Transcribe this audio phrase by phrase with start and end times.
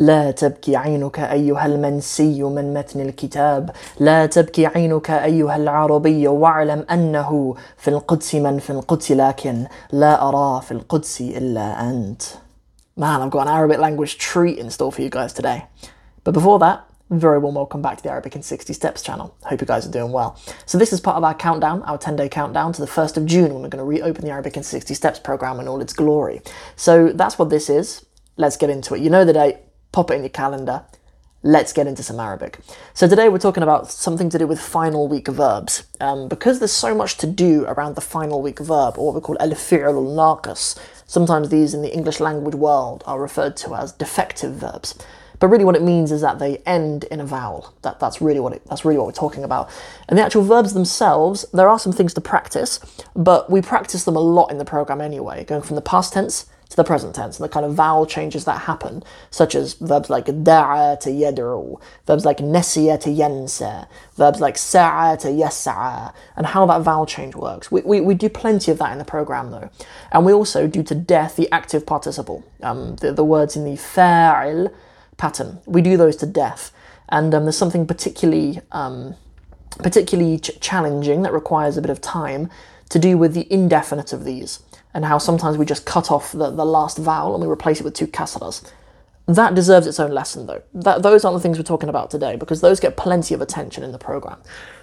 [0.00, 3.69] لا تبكي عينك أيها المنسي من متن الكتاب
[3.99, 10.61] لا تبكي عينك أيها العربي واعلم أنه في القدس من في القدس لكن لا أرى
[10.61, 12.21] في القدس إلا أنت
[12.97, 15.63] Man, I've got an Arabic language treat in store for you guys today.
[16.25, 19.33] But before that, very warm welcome back to the Arabic in 60 Steps channel.
[19.43, 20.37] Hope you guys are doing well.
[20.65, 23.53] So this is part of our countdown, our 10-day countdown to the 1st of June
[23.53, 26.41] when we're going to reopen the Arabic in 60 Steps program in all its glory.
[26.75, 28.05] So that's what this is.
[28.35, 29.01] Let's get into it.
[29.01, 29.57] You know the date,
[29.91, 30.83] pop it in your calendar.
[31.43, 32.59] Let's get into some Arabic.
[32.93, 35.83] So today we're talking about something to do with final weak verbs.
[35.99, 39.21] Um, because there's so much to do around the final weak verb, or what we
[39.21, 40.79] call al-fi'l al-naqis.
[41.07, 44.93] Sometimes these in the English language world are referred to as defective verbs.
[45.39, 47.73] But really what it means is that they end in a vowel.
[47.81, 49.67] That, that's really what it, that's really what we're talking about.
[50.07, 52.79] And the actual verbs themselves, there are some things to practice,
[53.15, 56.45] but we practice them a lot in the program anyway, going from the past tense
[56.71, 60.09] to the present tense and the kind of vowel changes that happen, such as verbs
[60.09, 66.47] like da'a to yad'u, verbs like nesiya to yansa, verbs like sa'a to yas'a, and
[66.47, 67.69] how that vowel change works.
[67.69, 69.69] We, we, we do plenty of that in the program though.
[70.13, 73.75] And we also do to death the active participle, um, the, the words in the
[73.75, 74.73] fa'il
[75.17, 75.59] pattern.
[75.65, 76.71] We do those to death.
[77.09, 79.15] And um, there's something particularly, um,
[79.79, 82.49] particularly ch- challenging that requires a bit of time
[82.87, 84.59] to do with the indefinite of these
[84.93, 87.83] and how sometimes we just cut off the, the last vowel and we replace it
[87.83, 88.63] with two kasras.
[89.27, 90.61] That deserves its own lesson, though.
[90.73, 93.83] That, those aren't the things we're talking about today because those get plenty of attention
[93.83, 94.39] in the program.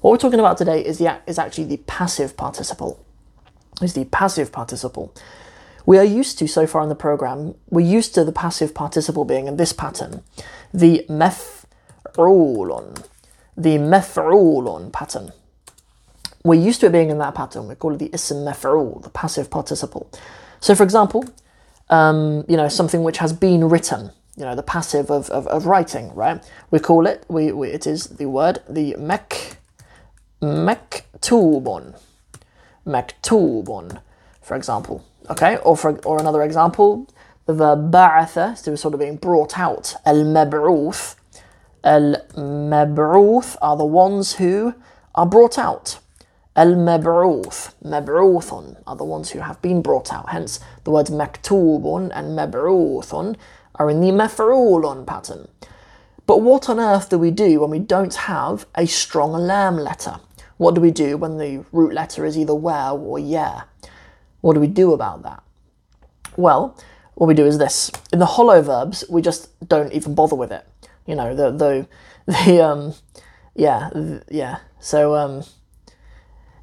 [0.00, 3.04] What we're talking about today is, the, is actually the passive participle.
[3.82, 5.14] Is the passive participle.
[5.84, 9.24] We are used to, so far in the program, we're used to the passive participle
[9.24, 10.22] being in this pattern.
[10.72, 13.04] The mef'ulun.
[13.56, 15.32] The mef'ulun pattern.
[16.42, 17.68] We're used to it being in that pattern.
[17.68, 20.10] We call it the ism the passive participle.
[20.60, 21.24] So, for example,
[21.90, 25.66] um, you know, something which has been written, you know, the passive of, of, of
[25.66, 26.42] writing, right?
[26.70, 29.56] We call it, we, we, it is the word, the mek,
[30.40, 31.98] mektubun,
[32.86, 34.00] mektubun,
[34.40, 35.58] for example, okay?
[35.58, 37.06] Or for, or another example,
[37.46, 41.16] the verb ba'atha, so sort of being brought out, al-mab'uth,
[41.84, 44.74] al-mab'uth are the ones who
[45.14, 45.98] are brought out.
[46.56, 50.30] Al-mab'uth, mab'uthun are the ones who have been brought out.
[50.30, 53.36] Hence, the words maktubun and mab'uthun
[53.76, 55.48] are in the maf'ulun pattern.
[56.26, 60.20] But what on earth do we do when we don't have a strong lam letter?
[60.58, 63.62] What do we do when the root letter is either waw or yeah?
[64.40, 65.42] What do we do about that?
[66.36, 66.76] Well,
[67.14, 67.90] what we do is this.
[68.12, 70.66] In the hollow verbs, we just don't even bother with it.
[71.06, 71.86] You know, the the
[72.26, 72.94] the um
[73.54, 73.90] yeah,
[74.30, 74.58] yeah.
[74.78, 75.44] So um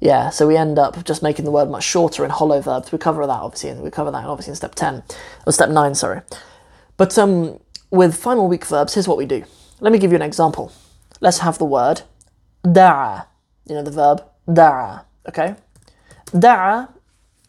[0.00, 2.92] yeah, so we end up just making the word much shorter in hollow verbs.
[2.92, 5.02] We cover that obviously, and we cover that obviously in step ten
[5.46, 6.20] or step nine, sorry.
[6.96, 9.44] But um, with final weak verbs, here's what we do.
[9.80, 10.72] Let me give you an example.
[11.20, 12.02] Let's have the word
[12.62, 13.26] da'a.
[13.66, 15.04] You know the verb da'a.
[15.28, 15.56] Okay,
[16.32, 16.88] da'a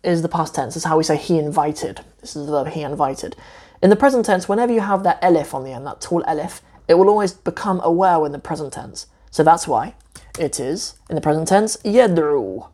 [0.03, 0.75] is the past tense.
[0.75, 2.01] Is how we say he invited.
[2.21, 3.35] This is the verb he invited.
[3.81, 6.61] In the present tense, whenever you have that elif on the end, that tall elif,
[6.87, 9.05] it will always become aware in the present tense.
[9.29, 9.93] So that's why
[10.39, 12.67] it is, in the present tense, yad'u.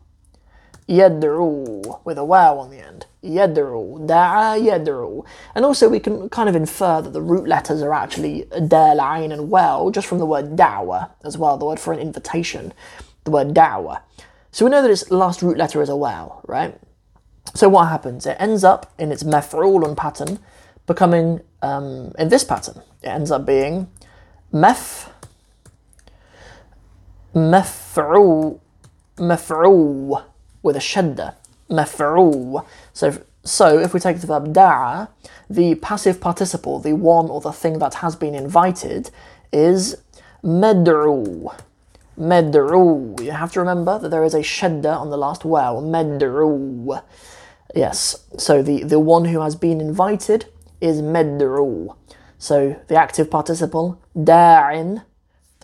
[0.88, 3.06] Yad'u, with a waw on the end.
[3.22, 5.24] Yad'u, da'a yad'u.
[5.54, 9.50] And also we can kind of infer that the root letters are actually dal, and
[9.50, 12.72] well, just from the word da'wa as well, the word for an invitation,
[13.24, 14.00] the word da'wa.
[14.52, 16.78] So we know that its last root letter is a waw, right?
[17.54, 18.26] So what happens?
[18.26, 20.38] It ends up in its maf'ulun pattern
[20.86, 23.90] becoming, um, in this pattern, it ends up being
[24.52, 25.10] mef,
[27.34, 28.60] maf'u,
[29.16, 30.22] maf'u,
[30.62, 31.34] with a shadda,
[31.70, 32.64] maf'u.
[32.92, 35.08] So, so if we take the verb da'a,
[35.50, 39.10] the passive participle, the one or the thing that has been invited,
[39.52, 39.96] is
[40.42, 41.54] med'u.
[42.18, 43.20] Med'u.
[43.20, 47.02] You have to remember that there is a shadda on the last waw, med'u.
[47.74, 50.46] Yes, so the, the one who has been invited
[50.80, 51.96] is med'u.
[52.38, 55.02] So the active participle, da'in,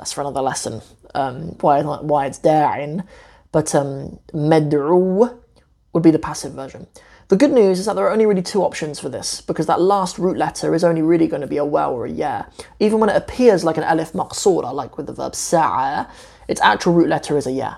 [0.01, 0.81] that's for another lesson,
[1.15, 3.07] um, why, why it's da'in,
[3.53, 6.87] but um, would be the passive version.
[7.29, 9.79] The good news is that there are only really two options for this, because that
[9.79, 12.47] last root letter is only really going to be a well or a yeah.
[12.79, 16.09] Even when it appears like an alif maqsura, like with the verb sa'a,
[16.49, 17.75] its actual root letter is a yeah.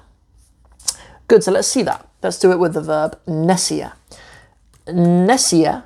[1.27, 2.07] Good, so let's see that.
[2.23, 3.95] Let's do it with the verb nesiya.
[4.87, 5.83] Nesiya,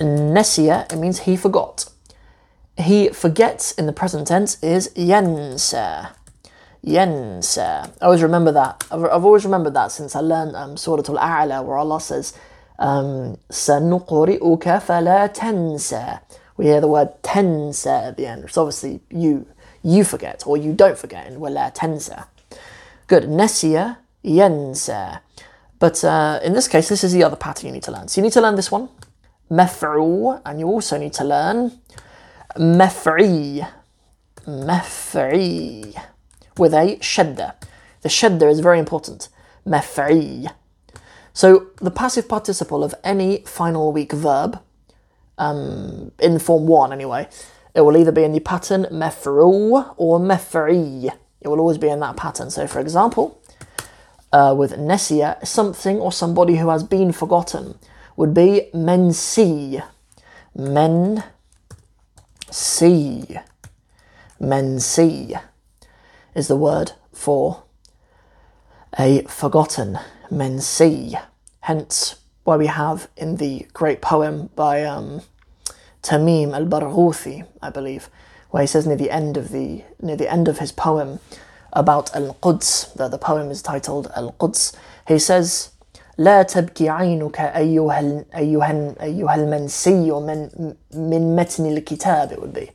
[0.00, 1.90] nesiya, it means he forgot.
[2.78, 6.10] He forgets in the present tense is Yensa.
[6.84, 7.90] Yensa.
[8.00, 8.84] I always remember that.
[8.90, 12.34] I've, I've always remembered that since I learned um, Surah Al-A'la where Allah says,
[12.78, 15.30] um, فَلَا
[16.56, 18.44] We hear the word tensa at the end.
[18.44, 19.46] It's obviously you.
[19.82, 22.26] You forget or you don't forget in وَلَا تَنْسَى.
[23.06, 23.24] Good.
[23.24, 25.20] nesia yensa.
[25.78, 28.08] But uh, in this case, this is the other pattern you need to learn.
[28.08, 28.88] So you need to learn this one,
[29.50, 31.78] mef'u, and you also need to learn
[32.58, 33.68] Mefri,
[34.46, 36.02] mefri,
[36.56, 37.54] with a shadda.
[38.02, 39.28] The shadda is very important.
[39.66, 40.50] Maf'i.
[41.32, 44.62] So the passive participle of any final weak verb,
[45.38, 47.28] um, in form one anyway,
[47.74, 51.12] it will either be in the pattern mefri or mefri.
[51.40, 52.50] It will always be in that pattern.
[52.50, 53.42] So for example,
[54.32, 57.78] uh, with nesia, something or somebody who has been forgotten
[58.16, 59.82] would be mensi.
[60.54, 61.22] Men
[62.50, 63.38] see.
[64.40, 65.40] Mensi
[66.34, 67.62] is the word for
[68.98, 69.98] a forgotten.
[70.30, 71.16] men see.
[71.60, 75.22] Hence, why we have in the great poem by um,
[76.02, 78.08] Tamim al-Barghuthi, I believe,
[78.50, 81.18] where he says near the end of the near the end of his poem
[81.72, 84.72] about Al-Quds, that the poem is titled Al-Quds,
[85.06, 85.70] he says,
[86.17, 90.49] لا تبكي عينك أيها أيها أيها المنسي من
[90.93, 92.69] من متن الكتاب it would be.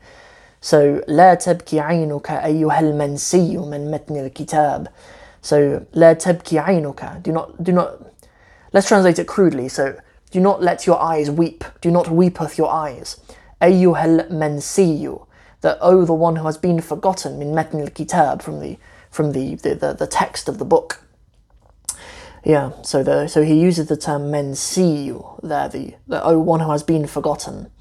[0.61, 4.89] So لا تبكي عينك أيها المنسي من متن الكتاب.
[5.43, 5.55] So
[5.93, 7.23] لا تبكي عينك.
[7.23, 7.89] Do not do not.
[8.73, 9.69] Let's translate it crudely.
[9.69, 9.95] So
[10.33, 11.65] do not let your eyes weep.
[11.81, 13.17] Do not weepeth your eyes.
[13.63, 15.19] أيها المنسي.
[15.61, 18.77] That oh the one who has been forgotten من متن الكتاب from the
[19.11, 21.01] from the, the, the, the text of the book.
[22.44, 26.72] Yeah, so the so he uses the term mensiu there, the, the oh one who
[26.72, 27.72] has been forgotten,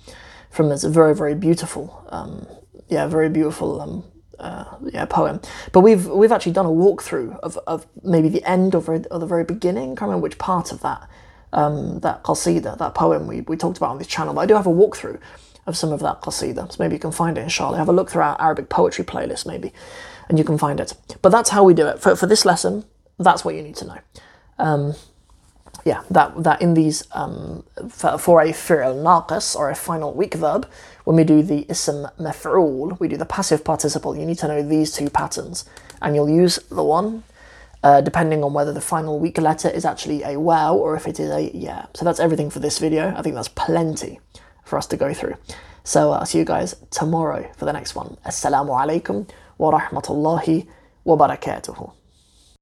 [0.50, 2.46] from this very very beautiful, um,
[2.88, 4.04] yeah, very beautiful um,
[4.38, 5.40] uh, yeah poem.
[5.72, 9.18] But we've we've actually done a walkthrough of, of maybe the end or, very, or
[9.18, 9.92] the very beginning.
[9.92, 11.08] I can't remember which part of that
[11.54, 14.34] um, that qasida, that poem we, we talked about on this channel.
[14.34, 15.18] But I do have a walkthrough
[15.66, 17.78] of some of that qasida, so maybe you can find it inshallah.
[17.78, 19.72] Have a look through our Arabic poetry playlist maybe,
[20.28, 20.92] and you can find it.
[21.22, 22.84] But that's how we do it for for this lesson.
[23.18, 23.98] That's what you need to know.
[24.60, 24.94] Um,
[25.84, 30.68] yeah, that that in these um, for, a fi'l naqis or a final weak verb,
[31.04, 34.16] when we do the ism maf'ul, we do the passive participle.
[34.16, 35.64] You need to know these two patterns,
[36.02, 37.22] and you'll use the one
[37.82, 41.18] uh, depending on whether the final weak letter is actually a waw or if it
[41.18, 41.86] is a yeah.
[41.94, 43.14] So that's everything for this video.
[43.16, 44.20] I think that's plenty
[44.64, 45.36] for us to go through.
[45.84, 48.18] So I'll see you guys tomorrow for the next one.
[48.26, 50.66] Assalamu alaikum wa rahmatullahi
[51.04, 51.99] wa barakatuhu.